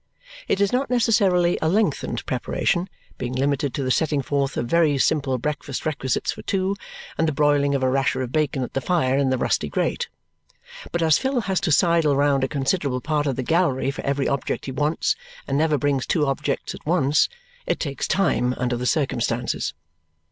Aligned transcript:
It 0.47 0.59
is 0.59 0.73
not 0.73 0.89
necessarily 0.89 1.59
a 1.61 1.69
lengthened 1.69 2.25
preparation, 2.25 2.89
being 3.19 3.33
limited 3.33 3.71
to 3.75 3.83
the 3.83 3.91
setting 3.91 4.23
forth 4.23 4.57
of 4.57 4.65
very 4.65 4.97
simple 4.97 5.37
breakfast 5.37 5.85
requisites 5.85 6.31
for 6.31 6.41
two 6.41 6.75
and 7.19 7.27
the 7.27 7.31
broiling 7.31 7.75
of 7.75 7.83
a 7.83 7.87
rasher 7.87 8.23
of 8.23 8.31
bacon 8.31 8.63
at 8.63 8.73
the 8.73 8.81
fire 8.81 9.15
in 9.15 9.29
the 9.29 9.37
rusty 9.37 9.69
grate; 9.69 10.07
but 10.91 11.03
as 11.03 11.19
Phil 11.19 11.41
has 11.41 11.61
to 11.61 11.71
sidle 11.71 12.15
round 12.15 12.43
a 12.43 12.47
considerable 12.47 12.99
part 12.99 13.27
of 13.27 13.35
the 13.35 13.43
gallery 13.43 13.91
for 13.91 14.01
every 14.03 14.27
object 14.27 14.65
he 14.65 14.71
wants, 14.71 15.15
and 15.47 15.55
never 15.55 15.77
brings 15.77 16.07
two 16.07 16.25
objects 16.25 16.73
at 16.73 16.83
once, 16.83 17.29
it 17.67 17.79
takes 17.79 18.07
time 18.07 18.55
under 18.57 18.75
the 18.77 18.87
circumstances. 18.87 19.75